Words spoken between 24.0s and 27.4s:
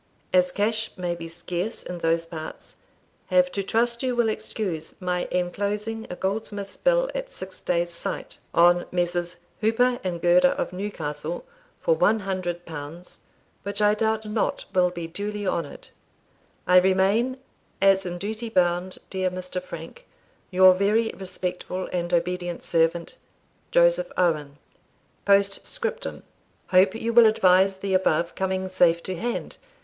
Owen. "Postscriptum. Hope you will